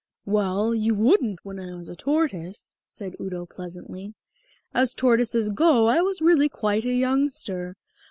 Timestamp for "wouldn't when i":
0.95-1.75